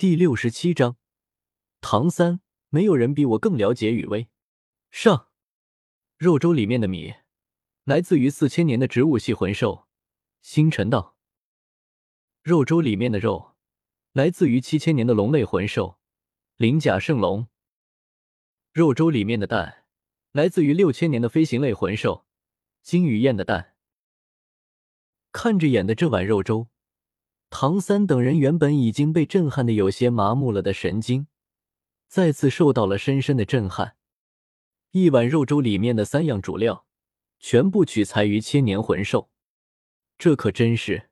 [0.00, 0.96] 第六十七章，
[1.82, 4.30] 唐三，没有人比我更了解雨薇。
[4.90, 5.28] 上，
[6.16, 7.16] 肉粥里面的米
[7.84, 9.86] 来自于四千年的植物系魂兽。
[10.40, 11.18] 星辰道，
[12.42, 13.56] 肉粥里面的肉
[14.12, 15.98] 来自于七千年的龙类魂兽。
[16.56, 17.48] 鳞甲圣龙。
[18.72, 19.84] 肉粥里面的蛋
[20.32, 22.24] 来自于六千年的飞行类魂兽。
[22.82, 23.76] 金羽燕的蛋。
[25.30, 26.69] 看着眼的这碗肉粥。
[27.50, 31.26] 唐三等人原本已经被震撼的有些麻木了的神经，
[32.06, 33.96] 再次受到了深深的震撼。
[34.92, 36.86] 一碗肉粥里面的三样主料，
[37.38, 39.30] 全部取材于千年魂兽，
[40.16, 41.10] 这可真是……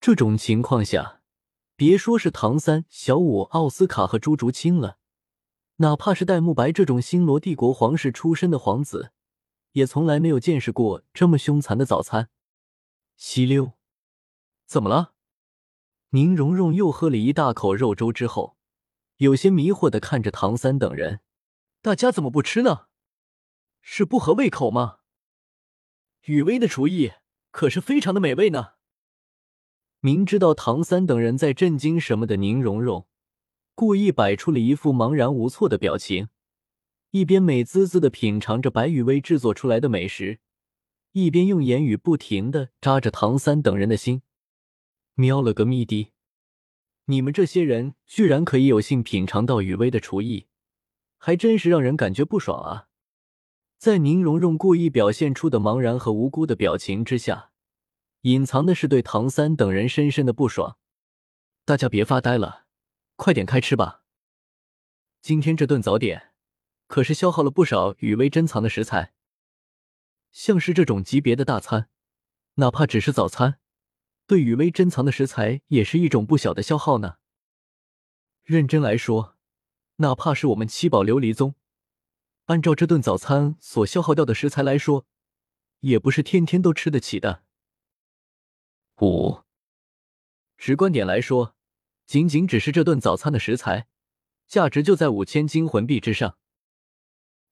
[0.00, 1.22] 这种情况下，
[1.76, 4.98] 别说是唐三、小五、奥斯卡和朱竹清了，
[5.76, 9.12] 哪怕是戴沐白这种星罗帝国皇室出身的皇子，
[9.72, 12.28] 也从来没有见识过这么凶残的早餐。
[13.16, 13.72] 吸溜，
[14.66, 15.13] 怎么了？
[16.14, 18.56] 宁荣荣又喝了一大口肉粥之后，
[19.16, 21.18] 有些迷惑的看着唐三等人
[21.82, 22.86] ：“大家怎么不吃呢？
[23.82, 24.98] 是不合胃口吗？”
[26.26, 27.10] 雨薇的厨艺
[27.50, 28.74] 可是非常的美味呢。
[29.98, 33.08] 明知道唐三等人在震惊什么的宁荣荣，
[33.74, 36.28] 故意摆出了一副茫然无措的表情，
[37.10, 40.38] 一边美滋滋的品尝着白雨薇制作出来的美食，
[41.10, 44.22] 一边用言语不停的扎着唐三等人的心。
[45.14, 46.12] 喵了个咪的！
[47.04, 50.48] 你们这些人居然可以有幸品尝到雨薇的厨艺，
[51.18, 52.88] 还真是让人感觉不爽啊！
[53.78, 57.52] 在宁荣荣故意表现出的茫然和无辜的表情之下，
[58.22, 60.78] 隐藏的是对唐三等人深深的不爽。
[61.64, 62.66] 大家别发呆了，
[63.14, 64.02] 快点开吃吧！
[65.22, 66.32] 今天这顿早点
[66.88, 69.12] 可是消耗了不少雨薇珍藏的食材，
[70.32, 71.88] 像是这种级别的大餐，
[72.54, 73.60] 哪怕只是早餐。
[74.26, 77.16] 对雨薇珍藏的食材也是一种不小的消耗呢。
[78.42, 79.36] 认真来说，
[79.96, 81.54] 哪怕是我们七宝琉璃宗，
[82.46, 85.06] 按照这顿早餐所消耗掉的食材来说，
[85.80, 87.44] 也不是天天都吃得起的。
[89.00, 89.42] 五，
[90.56, 91.54] 直观点来说，
[92.06, 93.88] 仅仅只是这顿早餐的食材，
[94.46, 96.38] 价值就在五千金魂币之上。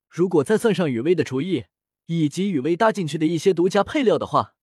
[0.09, 1.65] 如果再算上雨薇的厨艺
[2.07, 4.55] 以及雨薇搭进去的一些独家配料的话，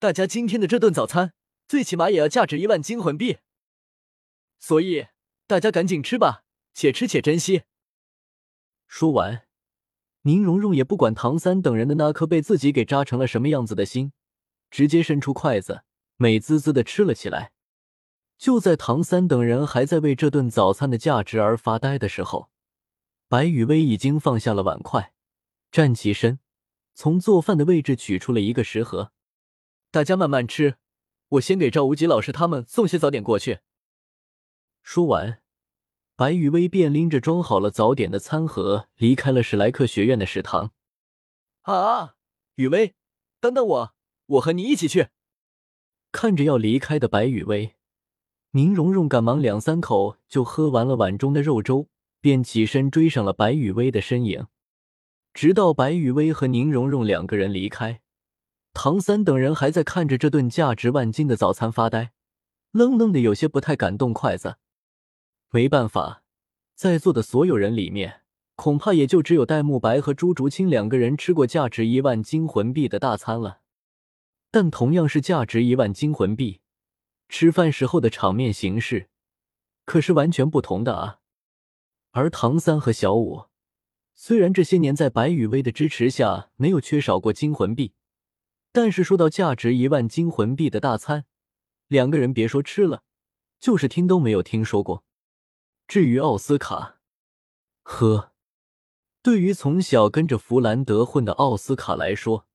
[0.00, 1.34] 大家今天的这顿早餐，
[1.68, 3.36] 最起码也要价值一万金魂币，
[4.58, 5.08] 所以
[5.46, 7.64] 大家赶紧吃吧，且吃且珍惜。
[8.88, 9.42] 说完，
[10.22, 14.14] 宁荣荣也不管唐三等人的那颗被自己给扎成了什么样子的心，
[14.70, 15.82] 直接伸出筷子，
[16.16, 17.52] 美滋滋的吃了起来。
[18.38, 22.48] 就在唐三等人还在为这顿早餐的价值而发呆的时候，
[23.28, 25.12] 白雨薇已经放下了碗筷，
[25.70, 26.38] 站起身，
[26.94, 29.12] 从做饭的位置取出了一个食盒。
[29.92, 30.76] 大家慢慢吃，
[31.30, 33.58] 我先给赵无极老师他们送些早点过去。
[34.84, 35.42] 说完，
[36.14, 40.72] 白雨薇便拎着装好了早点的餐盒离开了史莱克学院的食堂。
[41.62, 42.14] 啊，
[42.54, 42.94] 雨薇，
[43.40, 43.94] 等等我，
[44.26, 45.08] 我和你一起去。
[46.12, 47.74] 看着要离开的白雨薇，
[48.52, 51.88] 宁荣荣赶忙两三口就喝完了碗中的肉粥，
[52.20, 54.46] 便起身追上了白雨薇的身影。
[55.34, 58.02] 直到白雨薇和宁荣荣两个人离开。
[58.72, 62.12] 唐三等人还在看着这顿价值万金的早餐发呆，
[62.70, 64.56] 愣愣的，有些不太敢动筷子。
[65.50, 66.22] 没办法，
[66.74, 68.22] 在座的所有人里面，
[68.54, 73.60] 恐怕也就只有戴沐白和朱竹清两个人吃过价值一万金魂币的大餐了。
[74.52, 76.60] 但同样是价值一万金魂币，
[77.28, 79.08] 吃饭时候的场面形式
[79.84, 81.18] 可是完全不同的啊！
[82.12, 83.46] 而唐三和小五，
[84.14, 87.94] 虽然这些年在白雨薇的支持下没有缺少过金魂币。
[88.72, 91.24] 但是说到价值一万金魂币的大餐，
[91.88, 93.02] 两个人别说吃了，
[93.58, 95.04] 就是听都没有听说过。
[95.88, 97.00] 至于奥斯卡，
[97.82, 98.32] 呵，
[99.22, 102.46] 对于从小跟着弗兰德混的奥斯卡来说，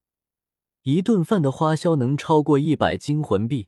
[0.84, 3.68] 一顿饭的花销能超过一百金魂币，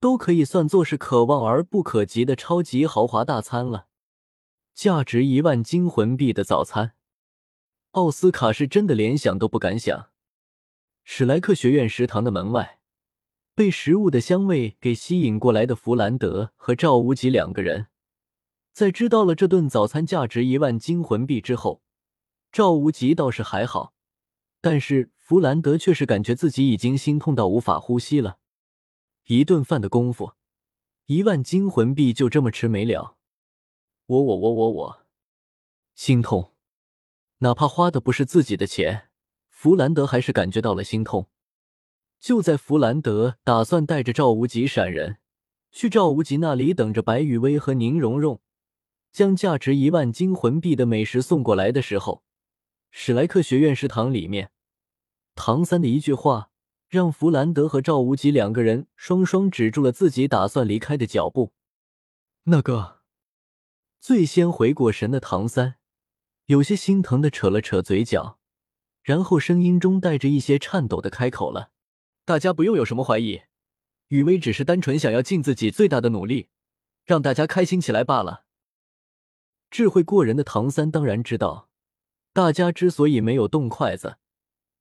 [0.00, 3.88] 都可以算作是可望而不可及的超级豪华大餐了。
[4.72, 6.94] 价值一万金魂币的早餐，
[7.90, 10.09] 奥斯卡是真的连想都不敢想。
[11.12, 12.78] 史莱克学院食堂的门外，
[13.56, 17.88] 被食物的香味给吸引过来的弗兰德和赵无极两个人，
[18.72, 21.82] 在知道了这顿早餐价值一万金魂币之后，
[22.52, 23.92] 赵无极倒是还好，
[24.60, 28.38] 但是弗兰德却是感觉自己已经心痛到无法呼吸了。
[29.26, 30.34] 一顿饭的功夫，
[31.06, 33.16] 一万金魂币就这么吃没了，
[34.06, 35.06] 我我我我我，
[35.96, 36.54] 心痛，
[37.38, 39.09] 哪怕花的不是自己的钱。
[39.62, 41.28] 弗兰德还是感觉到了心痛。
[42.18, 45.18] 就在弗兰德打算带着赵无极闪人，
[45.70, 48.40] 去赵无极那里等着白雨薇和宁荣荣
[49.12, 52.22] 将价值一万金魂币的美食送过来的时候，
[52.90, 54.50] 史莱克学院食堂里面，
[55.34, 56.48] 唐三的一句话
[56.88, 61.52] 让弗兰德和赵无极两个人双双止住了自己打算离开的脚步。
[62.44, 63.00] 那个
[64.00, 65.74] 最先回过神的唐三，
[66.46, 68.38] 有些心疼的扯了扯嘴角，
[69.02, 71.70] 然后声音中带着一些颤抖的开口了
[72.24, 73.42] ：“大家不用有什么怀疑。”
[74.08, 76.48] 雨薇只是单纯想要尽自己最大的努力，
[77.04, 78.44] 让大家开心起来罢了。
[79.70, 81.70] 智慧过人的唐三当然知道，
[82.32, 84.18] 大家之所以没有动筷子，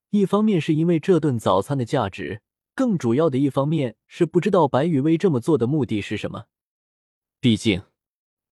[0.10, 2.42] 一方面是因为这顿早餐的价值，
[2.74, 6.46] 更主要的一方面是不知道白雨薇这么做的目的是什么。
[7.40, 7.84] 毕竟，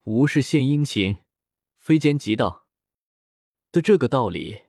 [0.03, 1.17] 无事献殷勤，
[1.79, 2.67] 非奸即盗
[3.71, 4.61] 的这个道理，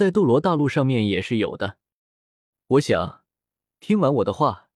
[0.00, 1.76] 在斗罗大陆上面也是有的。
[2.68, 3.20] 我想，
[3.80, 4.70] 听完我的话。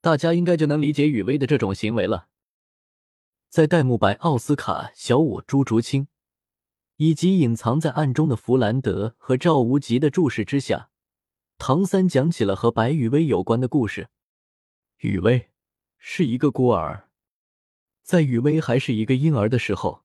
[0.00, 2.28] 大家应该就能理解雨薇的这种行为了。
[3.50, 6.08] 在戴沐白、奥斯卡、小舞、朱竹清
[6.96, 10.88] 以及隐藏在暗中的弗兰德和赵无极的注视之下，
[11.58, 14.08] 唐三讲起了和白雨薇有关的故事。
[15.00, 15.50] 雨薇
[15.98, 17.10] 是一个孤儿，
[18.02, 20.04] 在雨薇还是一个婴儿的时候，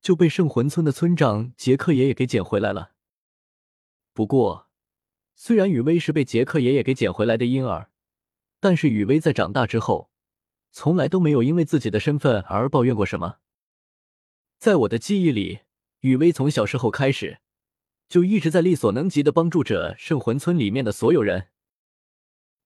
[0.00, 2.90] 就被圣魂村的村长杰克爷爷给捡回来了。
[4.12, 4.68] 不过，
[5.34, 7.90] 虽然雨薇是被杰克爷爷给捡回来的婴儿，
[8.60, 10.10] 但是雨薇在长大之后，
[10.70, 13.38] 从来都没有因为自己的身份而抱怨过什么。
[14.58, 15.60] 在我的记忆里，
[16.00, 17.40] 雨薇从小时候开始，
[18.08, 21.48] 就一直在力所能及的帮助着圣魂村里面的所有人。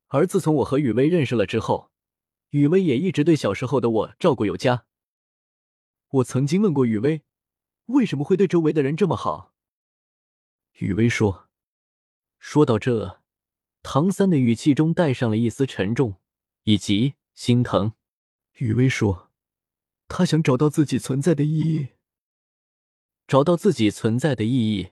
[0.08, 1.90] 而自从我和雨薇认识了之后，
[2.50, 4.84] 雨薇也一直对小时候的我照顾有加。
[6.08, 7.22] 我曾经问过雨薇，
[7.86, 9.54] 为什么会对周围的人这么好？
[10.78, 11.48] 雨薇说
[12.38, 13.22] ：“说到这。”
[13.82, 16.16] 唐三的语气中带上了一丝沉重
[16.64, 17.92] 以及心疼。
[18.54, 19.30] 雨薇说
[20.08, 21.88] ：“他想找到自己存在的意义，
[23.26, 24.90] 找到自己存在的意义。”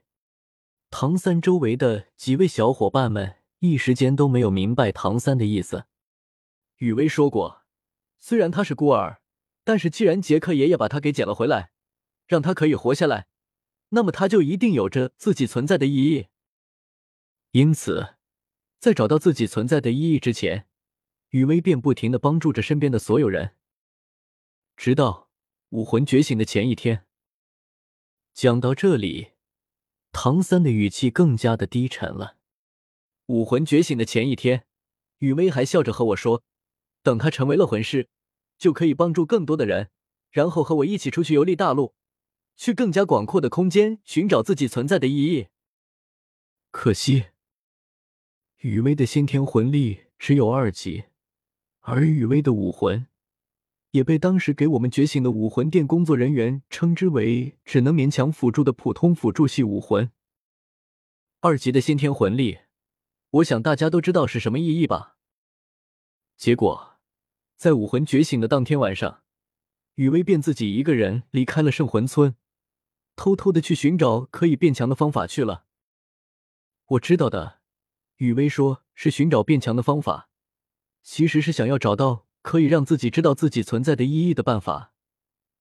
[0.90, 5.84] 唐三周围的几位小伙伴们一时间都没有明白唐三的意思。
[6.76, 7.64] 雨薇说过
[8.20, 9.20] ：“虽然他是孤儿，
[9.64, 11.72] 但是既然杰克爷爷把他给捡了回来，
[12.26, 13.26] 让他可以活下来，
[13.94, 16.26] 那么他就一定有着自己存在的意义。
[17.52, 18.16] 因此。”
[18.84, 20.68] 在找到自己存在的意义之前，
[21.30, 23.56] 雨薇便不停的帮助着身边的所有人，
[24.76, 25.30] 直到
[25.70, 27.06] 武魂觉醒的前一天。
[28.34, 29.30] 讲到这里，
[30.12, 32.36] 唐三的语气更加的低沉了。
[33.28, 34.66] 武魂觉醒的前一天，
[35.20, 36.42] 雨薇还笑着和我说
[37.02, 38.10] ：“等他成为了魂师，
[38.58, 39.88] 就可以帮助更多的人，
[40.30, 41.94] 然后和我一起出去游历大陆，
[42.56, 45.48] 去更加广阔的空间寻找自己存在的意义。”
[46.70, 47.26] 可惜。
[48.58, 51.04] 雨薇的先天魂力只有二级，
[51.80, 53.06] 而雨薇的武魂
[53.90, 60.10] 也被当时给我们觉醒的武魂殿工作人员称之为只能勉强辅助的普通辅助系武魂。
[61.40, 62.60] 二级的先天魂力，
[63.30, 65.18] 我想大家都知道是什么意义吧？
[66.38, 66.98] 结果，
[67.56, 69.22] 在武魂觉醒的当天晚上，
[69.96, 72.34] 雨薇便自己一个人离开了圣魂村，
[73.16, 75.66] 偷偷的去寻找可以变强的方法去了。
[76.86, 77.60] 我知道的。
[78.18, 80.30] 雨薇说：“是寻找变强的方法，
[81.02, 84.92] 其实是想要找到可以让自己知道自己存在的意义的办法，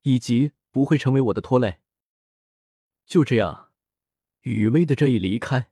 [0.03, 1.79] 以及不会成为我的拖累。”
[3.07, 3.71] 就这样，
[4.41, 5.71] 雨薇的这一离开，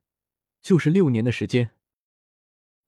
[0.60, 1.72] 就是六年的时间。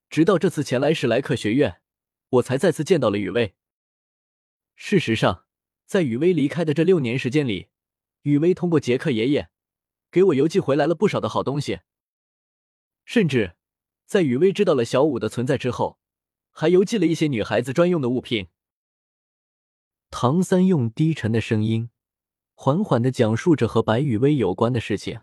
[0.10, 1.82] 直到这次前来史莱克学院，
[2.30, 3.56] 我才再次见到了雨薇。
[4.76, 5.46] 事实上，
[5.86, 7.70] 在雨薇离开的这六年时间里，
[8.24, 9.50] 雨薇通过杰克爷爷，
[10.10, 11.80] 给我邮寄回来了不少的好东西，
[13.06, 13.56] 甚至。
[14.06, 15.98] 在雨薇知道了小舞的存在之后，
[16.51, 18.48] 还邮寄了一些女孩子专用的物品。
[20.12, 21.89] 唐三用低沉的声音，
[22.53, 25.22] 缓缓的讲述着和白雨薇有关的事情。